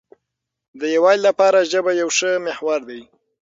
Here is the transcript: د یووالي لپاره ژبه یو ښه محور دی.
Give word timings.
د 0.79 0.81
یووالي 0.95 1.21
لپاره 1.27 1.67
ژبه 1.71 1.91
یو 2.01 2.09
ښه 2.17 2.31
محور 2.45 2.79
دی. 2.89 3.01